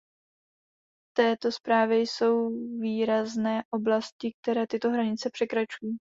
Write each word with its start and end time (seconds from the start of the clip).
V 1.09 1.13
této 1.17 1.51
zprávě 1.51 1.99
jsou 2.01 2.49
výrazné 2.79 3.63
oblasti, 3.73 4.33
které 4.41 4.67
tyto 4.67 4.89
hranice 4.89 5.29
překračují. 5.29 5.97